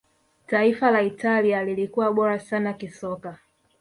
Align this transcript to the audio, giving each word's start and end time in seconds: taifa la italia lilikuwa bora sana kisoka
taifa 0.47 0.91
la 0.91 1.01
italia 1.01 1.63
lilikuwa 1.63 2.13
bora 2.13 2.39
sana 2.39 2.73
kisoka 2.73 3.39